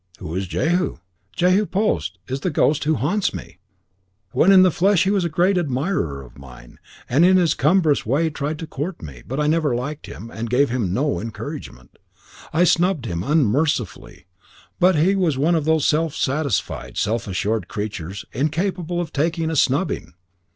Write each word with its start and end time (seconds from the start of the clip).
"Who 0.17 0.33
is 0.35 0.47
Jehu?" 0.47 0.97
"Jehu 1.31 1.67
Post 1.67 2.17
is 2.27 2.39
the 2.39 2.49
ghost 2.49 2.85
who 2.85 2.95
haunts 2.95 3.35
me. 3.35 3.59
When 4.31 4.51
in 4.51 4.63
the 4.63 4.71
flesh 4.71 5.03
he 5.03 5.11
was 5.11 5.23
a 5.23 5.29
great 5.29 5.59
admirer 5.59 6.23
of 6.23 6.39
mine, 6.39 6.79
and 7.07 7.23
in 7.23 7.37
his 7.37 7.53
cumbrous 7.53 8.03
way 8.03 8.31
tried 8.31 8.57
to 8.57 8.65
court 8.65 9.03
me; 9.03 9.21
but 9.23 9.39
I 9.39 9.45
never 9.45 9.75
liked 9.75 10.07
him, 10.07 10.31
and 10.31 10.49
gave 10.49 10.71
him 10.71 10.91
no 10.91 11.19
encouragement. 11.19 11.99
I 12.51 12.63
snubbed 12.63 13.05
him 13.05 13.21
unmercifully, 13.23 14.25
but 14.79 14.95
he 14.95 15.15
was 15.15 15.37
one 15.37 15.53
of 15.53 15.65
those 15.65 15.85
self 15.85 16.15
satisfied, 16.15 16.97
self 16.97 17.27
assured 17.27 17.67
creatures 17.67 18.25
incapable 18.31 18.99
of 18.99 19.13
taking 19.13 19.51
a 19.51 19.55
snubbing. 19.55 20.15